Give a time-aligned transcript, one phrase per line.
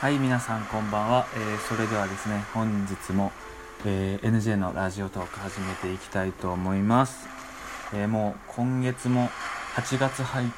[0.00, 1.26] はい、皆さんこんばんは。
[1.34, 3.32] えーそれではですね、本日も、
[3.86, 7.26] えー NJ のラジオトーク始めていきたいと思います。
[7.94, 9.30] えーもう今月も
[9.74, 10.48] 8月入っ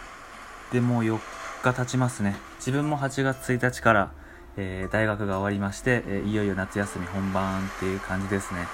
[0.73, 1.21] てもう4
[1.63, 2.35] 日経ちますね。
[2.59, 4.13] 自分も8月1日から、
[4.57, 8.67] えー大学が終わりまして、えーいよいよ夏休み本番っていう感じですね。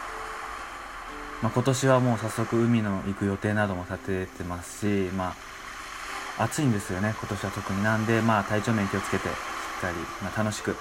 [1.42, 5.34] まあ、今年はもう早速海の行く予定なども立ててますし、ま
[6.38, 7.82] あ、暑いんですよね、今年は特に。
[7.84, 9.28] なんで、まあ、体調面気をつけて、
[9.84, 10.76] しっかり、まあ、楽しく、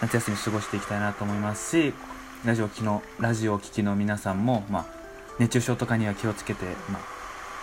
[0.00, 1.92] 夏休み過ごしていきたいなと思いますし、
[2.44, 4.86] ラジオ機の、ラジオを聴きの皆さんも、まあ、
[5.40, 7.02] 熱中症とかには気をつけて、まあ、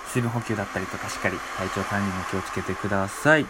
[0.09, 3.45] 水分補給だったりとか、しっかり体調管理にも気をつけてください。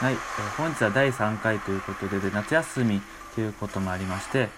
[0.00, 3.02] はい、えー本日は第3回ということで、で夏休み
[3.34, 4.48] ということもありまして、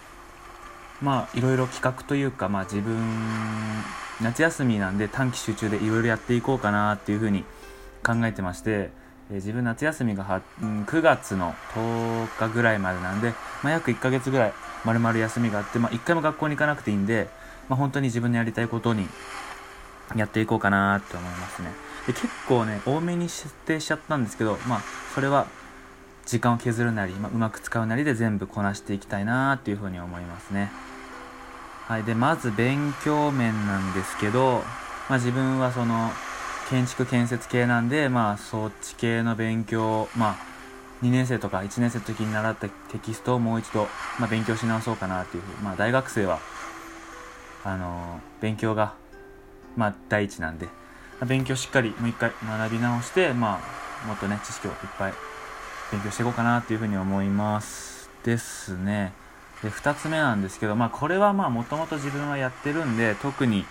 [1.03, 2.97] まあいろいろ企画というか、まあ、自分
[4.21, 7.45] 夏休みなんで短期集中でいろいろやっていこうかなっていうふうに
[8.05, 8.91] 考えてまして、
[9.31, 14.53] えー自分夏休みがは、うん9月の10日ぐらいまでなんで、まあ、約1ヶ月ぐらい
[14.85, 17.29] 丸々休みがあって、まあ、1回も学校に行かなくていいんで、
[17.69, 19.07] まあ、本当に自分のやりたいことに
[20.17, 21.69] やっていこうかなって思いますね。
[22.07, 24.83] で結構ね多めに設定しちゃったんですけどまあ
[25.15, 25.47] それは
[26.25, 30.71] 時間を削るなり、まあ、うまく使うなりで全部こなしていきたいなっていうふうに思いますね。
[31.87, 34.63] はいでまず勉強面なんですけど、
[35.09, 36.11] まあ、自分はその
[36.71, 40.37] 建築建設系なんでまあそっち系の勉強まあ
[41.03, 43.87] 2年生とか1年生の時に習ったテキストをもう一度、
[44.19, 46.41] まあ、勉強し直そうかなっていうふうにまあ大学生は
[47.65, 48.95] あのー勉強が
[49.77, 50.73] まあ第一なんで、ま
[51.23, 53.61] あ勉強しっかりもう一回学び直してま
[54.05, 55.13] あもっとね知識をいっぱい
[55.91, 59.13] 勉強していこうかなっていうふうに思いますですね。
[59.63, 63.65] で2つ目なんですけどまあこれはまあもともと自分はやってるんで特に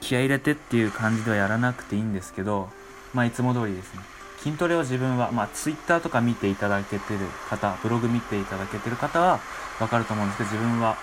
[0.00, 2.68] 気合入れてっていう感じではやらなくていいんですけど
[3.14, 4.00] まあいつも通りですね。
[4.38, 9.40] 筋トレを自分はまあ Twitter とか見ていただけてる方ブログ見ていただけてる方は
[9.80, 10.96] わかると思うんですけど自分は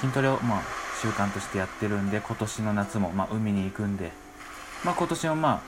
[0.00, 0.62] 筋トレをまあ
[1.00, 4.10] 習慣としてやってるんで今年の夏もまあ海に行くんで
[4.84, 5.62] まあ今年もまあ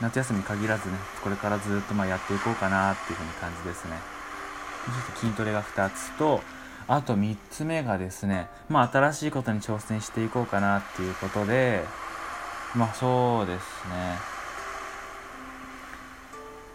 [0.00, 3.96] 夏休み限らずねこれからずっとまあやっていこうかなっていうふうに感じですね。
[4.86, 6.40] ちょっと筋トレが2つと
[6.88, 11.84] あと3つ目がですねまあ新しいことに挑戦していこうかなっていうことで
[12.74, 14.38] まあそうですね。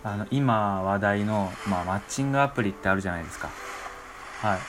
[0.06, 3.50] あの今話題の、まあ、マッチングアプリってあるじゃないですか。
[4.42, 4.60] はい。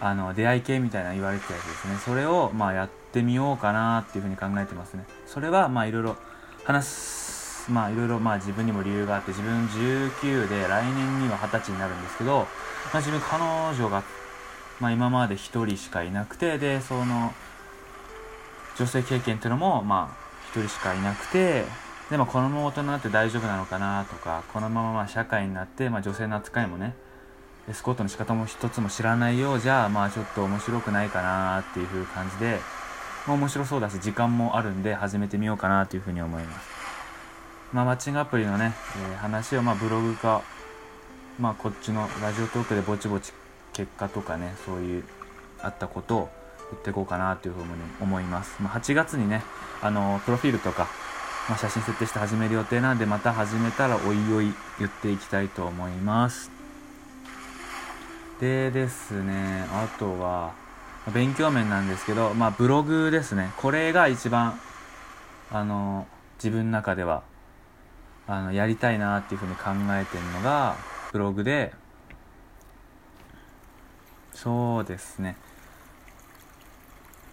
[0.00, 1.96] あの出会い系みたいな言われてたやつですね。
[2.04, 5.04] それをまあやってみようかなっていうふうに考えてますね。
[5.26, 6.16] それはまあいろいろ
[6.64, 12.46] 話すまあいろいろまあ自分にも理由があって自分19で来年には20歳になるんですけど、ま
[12.94, 14.02] あ、自分彼女が、
[14.80, 17.32] まあ、今まで1人しかいなくてでその
[18.76, 21.64] 女性経験っていうのもまあ1人しかいなくて
[22.10, 26.94] でもこのまま大人になって大丈夫なのかなとかこのままま社会になって、まあ、女性の扱いもね
[27.68, 32.58] エスコートの仕方も一つも知らないようじゃまあちょっと面白くないかなっていう風感じで、
[33.26, 36.68] まあ、面白そうだし時間もあるんで始めてみようかなというふうに思います。
[37.72, 38.72] まあマッチングアプリのね、
[39.10, 40.42] えー話をまあブログか
[41.40, 43.32] まあこっちのラジオトークでぼちぼち
[43.74, 45.04] 結果とかねそういう
[45.60, 46.28] あったことを
[46.70, 47.68] 言っていこうかなというふうに
[48.00, 49.42] 思います、まあ、8月にね
[49.82, 50.88] あのプロフィールとか、
[51.48, 56.50] まあ、写真設定して始める予定なんでまた始めたらおいおい言っていきたいと思います。
[58.40, 60.54] でですねあとは
[61.12, 63.52] 勉強面なんですけど、まあ、ブログですね。
[63.58, 64.58] これが一番
[65.52, 66.06] あの
[66.38, 67.22] 自分の中では
[68.26, 70.76] あのやりたいなっていうふうに考えてるのが
[71.12, 71.72] ブログで
[74.44, 75.36] そうですね。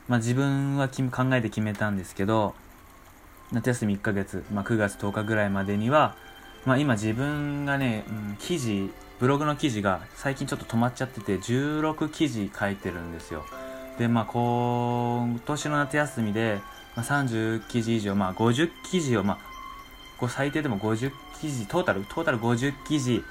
[0.07, 2.55] まあ自分は考えて決めたんですけど
[3.51, 6.15] 夏休み1ヶ月、まあ、9月10日ぐらいまでには、
[6.65, 8.89] まあ、今自分がね、うん記事
[9.19, 13.45] ブログの記事が最近ちょっと止まっちゃってて16記事書いてるんですよ。
[13.99, 16.59] でまあ今年の夏休みで、
[16.95, 19.37] まあ、30記事以上、まあ、50記事を、ま
[20.21, 21.11] あ、最低でも50
[21.41, 23.21] 記事トータルトータル50記事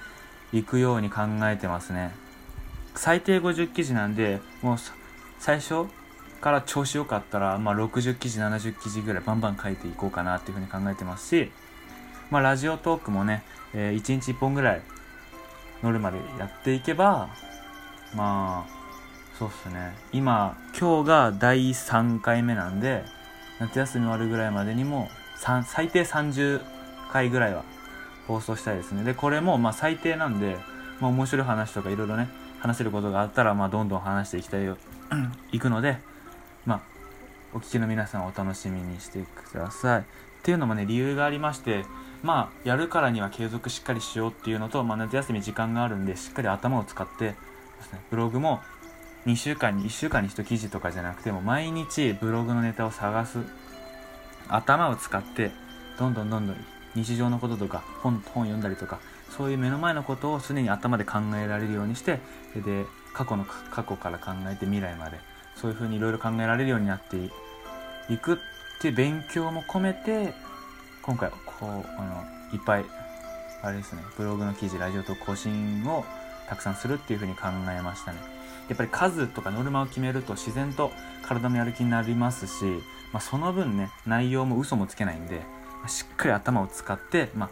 [0.53, 2.15] いくように考えてますね。
[2.95, 4.77] 最低50記事なんでもう
[5.39, 5.87] 最初
[6.41, 11.53] から調子良かったら、まあ、60記事70記事ぐらいバンバン書いていこうかなっていうふうに考えてますし、
[12.31, 13.43] まあ、ラジオトークもね、
[13.75, 14.83] えー1日1本ぐらい
[15.83, 17.31] 乗るまでやっていけば
[18.15, 18.81] まあ
[19.39, 19.95] そうっすね。
[20.13, 23.05] 今今日が第3回目なんで
[23.59, 25.09] 夏休み終わるぐらいまでにも
[25.65, 26.61] 最低30
[27.11, 27.65] 回ぐらいは
[28.27, 29.03] 放送したいですね。
[29.05, 30.59] でこれもまあ最低なんで、
[31.01, 32.29] まあ、面白い話とかいろいろね
[32.61, 34.77] 話せることがあったらまあどんどん話していきたいよ。
[35.53, 35.99] いくので
[36.65, 36.81] まあ
[37.55, 40.01] お聞きの皆さんお楽しみにしてください。
[40.01, 40.05] っ
[40.43, 41.85] ていうのもね理由がありまして
[42.23, 47.35] まあやるからには継続しっかりしようっていうのと、まあ、夏休み時間があるんでしっかり頭を使ってで
[47.83, 48.61] すねブログも
[49.27, 53.39] 2週間に1週間に1記事とかじゃなくても毎日ブログのネタを探す。
[54.51, 55.53] 頭を使って
[55.99, 56.57] どんどんどんどん
[56.95, 58.99] 日常のこととか本本読んだりとか
[59.41, 62.19] そういう目の前のことを常に頭で考えられるようにして
[62.55, 62.85] で
[63.15, 65.17] 過去の過去から考えて未来まで
[65.57, 67.17] そういうふうにいろいろ考えられるようになって
[68.13, 68.37] いくっ
[68.83, 70.35] ていう勉強も込めて
[71.01, 71.73] 今回こうあ
[72.51, 72.85] のいっぱい
[73.63, 76.05] あれですねブログの記事ラジオと更新を
[76.47, 78.19] たくさんするっていうふうに考えましたね。
[78.69, 80.91] やっぱり数とかノルマを決めると自然と
[81.23, 82.65] 体もやる気になりますし、
[83.11, 85.41] まあ、その分ね内容も嘘もつけないんで
[85.89, 87.51] しっかり頭を使って、まあ、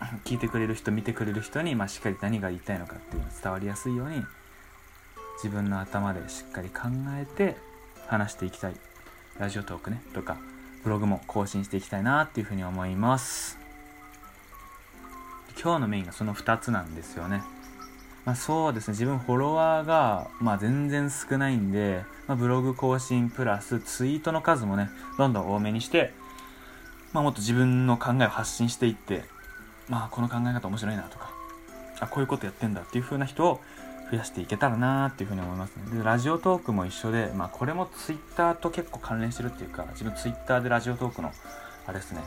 [0.24, 4.24] 聞いてくれる人見てくれる人に、まあ、しっかり何が言いたいのかっていうのが伝わりやすいように
[5.42, 7.56] 自分の頭でしっかり考えて
[8.06, 8.74] 話していきたい。
[9.38, 10.36] ラジオトークねとか
[10.84, 13.58] ブログも更新していきたいなっていうふうに思います。
[15.62, 17.42] 今日のメインがその2つなんですよね。
[18.24, 18.92] まあ、そうですね。
[18.92, 26.12] 自分フォロワーが、まあ、全然少ないんで、まあ、ブログ更新プラスツイートの数もねどんどん多めにして、
[27.12, 29.24] まあ、もっと自分の考えを発信していって
[29.90, 31.30] まあこの考え方面白いなとか
[32.00, 33.60] あこういうことやってんだっていう風な人を
[34.10, 35.98] 増やしていけたらなっていうふうに思いますね。
[35.98, 41.32] で、ラジオトークも一緒で、まあこれもツイッターと結構関連してるっていうか、自分ツイッターでラジオトークの、
[41.86, 42.20] あれですね、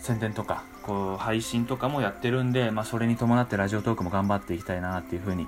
[0.00, 5.46] 宣伝とか、こう、配信とかもやってるんで、まあそれに伴ってラジオトークも頑張っていきたいなっていうふうに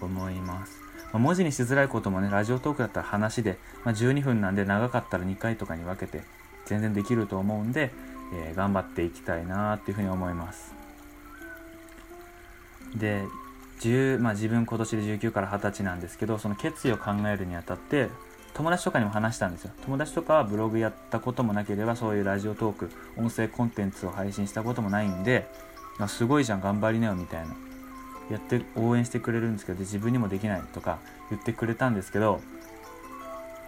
[0.00, 0.80] 思います。
[1.12, 6.22] ま、文字にしづらいこともね、ラジオトークだったら話で、まあ、12分なんで長かったら2回とかに分けて
[6.66, 7.92] 全然できると思うんで、
[8.34, 10.81] えー、頑張っていきたいなっていうふうに思います。
[12.96, 13.24] で、
[13.80, 18.10] 10まあ、自分今年で19から20歳なんですけどその決意を考えるにあたって
[18.54, 19.72] 友達とかにも話したんですよ。
[19.82, 25.48] 友達とかはブログやったこともなければそういうラジオトーク音声コンテンツを配信したこともないんで、
[25.98, 27.56] まあ、すごいじゃん頑張りなよみたいな。
[28.30, 31.00] やって応援してくれるんですけど自分にもできないとか
[31.30, 32.40] 言ってくれたんですけど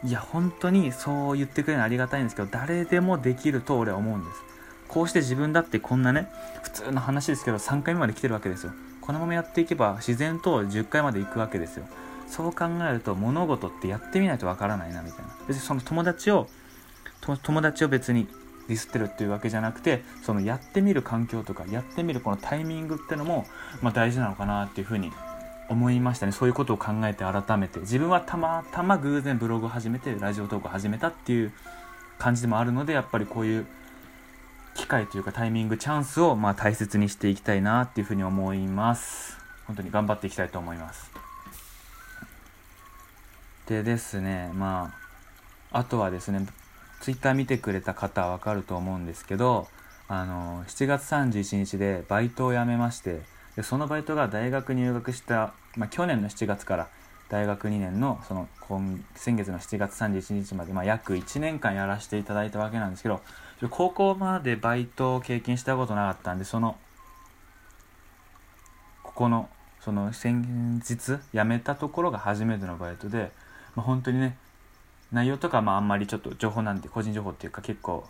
[0.05, 4.43] いや本当にそう言ってくれるのありがたいんですけど誰でもできると俺は思うんです。
[4.87, 6.29] こうして自分だってこんなね
[6.63, 8.73] 普通の話ですけど3回目まで来てるわけですよ。
[9.05, 11.87] このままやっていけば自然と10回まで行くわけですよ。
[12.27, 15.37] そう考えると物事ってやってみないとわからないなみたいな。
[15.47, 16.49] 別にその友達を
[17.43, 18.27] 友達を別に
[18.67, 23.47] ディスってるっていうわけじゃなくてそのやってみる環境とかやってみるこのタイミングってのも、
[23.83, 25.13] まあ、大事なのかなっていうふうに
[25.69, 26.33] 思いましたね。
[26.33, 27.81] そういうことを考えて改めて。
[27.81, 31.53] 自分はたまたま偶然ブログを始めてラジオトークを始めたっていう
[32.19, 33.67] 感じでもあるのでやっぱりこういう
[34.75, 39.39] 機会というかタイミングチャンスをまあ大切にしていきたいなっていうふうに思います。
[39.67, 41.11] 本当に頑張っていきたいと思います。
[43.67, 44.93] でですねま
[45.73, 46.47] ああとはですね
[47.01, 49.69] ツイッター見てくれた方はわかると思うんですけど
[50.07, 53.21] あの7月31日でバイトを辞めまして
[53.57, 56.89] でそのバイトが大学入学した、まあ、去年の7月から
[57.35, 63.21] 大学2年のその今先月の7月31日まで、まあ、約1年間やらせていただいたわけなんですけど
[63.71, 66.77] 高校までバイトを経験したことなかったんでその
[69.03, 69.49] ここの
[69.81, 73.33] その先日辞めたところが初めてのバイトで、
[73.75, 74.37] まあ、本当にね
[75.11, 78.05] 内容とかまああんまりちょっと情報なんで個人情報っていうか結構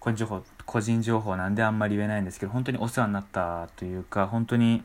[0.00, 4.82] 個人情報個人情報なんであんまり言えないんですけど本当にお世話になったというか本当に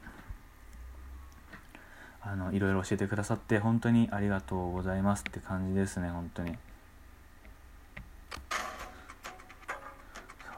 [2.21, 6.49] あのいろいろ教えてくださって本当にありがとうございますって感じですね本当に。
[6.49, 6.57] そう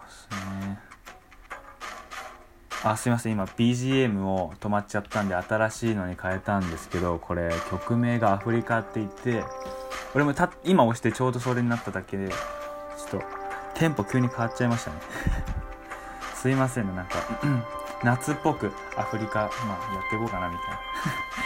[0.06, 0.30] です。
[0.68, 0.80] ね。
[2.84, 3.34] あすいません。
[3.34, 9.44] 今 BGM を止まっちゃったんで新しいのに変えたんですけどこれ曲名がアフリカって言って
[10.16, 13.42] 俺もた今押してちょうどそれになっただけでちょっと
[13.76, 14.98] テンポ急に変わっちゃいましたね。
[16.36, 17.20] すいませんねなんか。
[18.04, 20.80] 夏っぽくアフリカ、まあ、やっていこうかなみたいな。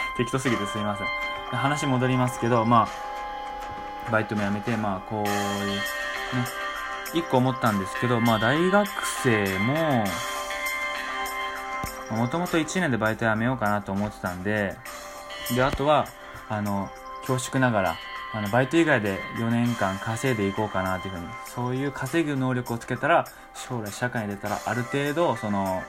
[0.16, 1.06] 適当すぎてすいません。
[1.56, 2.88] 話戻りますけどま
[4.08, 6.66] あバイトも辞めてまあこういうね
[7.14, 8.88] 一個思ったんですけど、まあ大学
[9.22, 10.04] 生も、
[12.10, 14.76] もともと1年でバイト辞めようかなと思ってたんで、
[15.54, 16.06] で、あとは、
[16.48, 16.90] あの、
[17.26, 17.96] 恐縮ながら、
[18.32, 25.82] あの、バイト以外で4年間稼いでいこうかなというふうに、そういう稼ぐ能力をつけたら、将来社会に出たら、ある程度、その、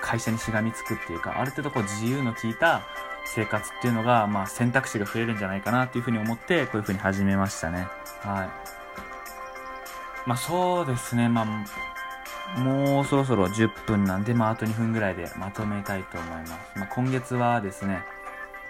[0.00, 2.82] 会社にしがみつくっていうか、ある程度こう自由の効いた
[3.26, 7.86] 生活っていうのが、まあ選択肢が増えるんじゃないかなっていうふうに思って、こういうふうに始めましたね。
[8.22, 10.28] はい。
[10.28, 16.52] まあそうですね、まあ、もうそろそろ10分なんで、まああと2分ぐらいでまとめたいと思います。
[16.76, 18.02] まあ今月はですね、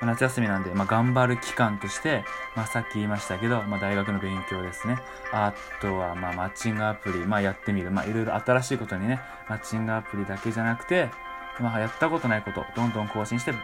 [0.02, 4.98] 夏休みなんで、まあ、頑張る期間として、まあ、さっき言いましたけど、まあ、大学の勉強ですね。
[5.32, 7.90] あとは、まあ、マッチングアプリ、まあ、やってみる。
[7.90, 11.08] まあ、いろいろ新しいことにね、マッチングアプリだけじゃなくて、
[11.60, 13.54] まあ、やったことないこと、どんどん更新して、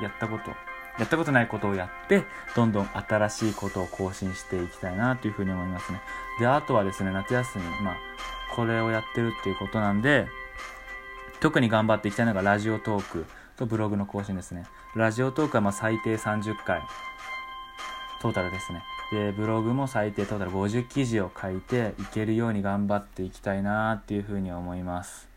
[0.00, 0.50] やったこと、
[0.98, 2.24] やったことないことをやって
[2.56, 6.00] どんどん新しいことを更新していきたいなというふうに思いますね。
[6.40, 7.96] であとはですね夏休みまあ
[8.54, 10.26] これをやってるっていうことなんで
[11.40, 14.64] 特に頑張っていきたいのがラジオトークとブログの更新ですね。
[14.94, 16.82] ラジオトークはまあ最低30回
[18.20, 18.82] トータルですね。
[19.12, 25.27] でブログも最低トータル50記事を書いていけるように頑張っていきたいなっていうふうに思います。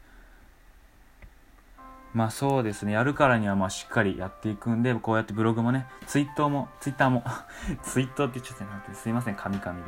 [2.14, 2.94] まあそうですね。
[2.94, 7.24] やるからにはまあしっかりやっていくんでこうやってブログもねツイッターもツイッターも
[7.84, 9.82] ツイッターって言っちゃってなくてすいません神々で。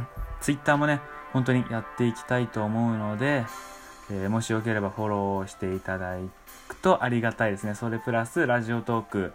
[0.40, 1.00] ツイッターもね
[1.32, 3.44] 本当にやっていきたいと思うので、
[4.10, 6.16] えー、もしよければフォローしていただ
[6.68, 7.74] くとありがたいですね。
[7.74, 9.32] それプラスラジオトーク、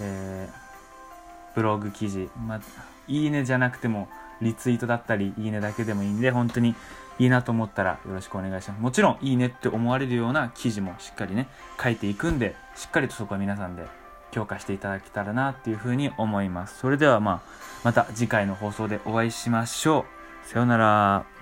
[0.00, 2.60] えー、ブログ記事、まあ、
[3.06, 4.08] いいねじゃなくても
[4.40, 6.74] リツイートだったりいいねだけでもいいんで本当に
[7.18, 8.80] いいなと思ったらよろしくお願いします。
[8.80, 11.48] もちろんいいねって思われるような記事もしっかりね、
[11.82, 13.84] 書いていくんで、しっかりとそこは皆さんで
[14.32, 16.78] 強化していただけたらなっていうふうに思います。
[16.78, 17.40] それではまあ、
[17.84, 20.06] また次回の放送でお会いしましょ
[20.44, 20.48] う。
[20.48, 21.33] さようなら。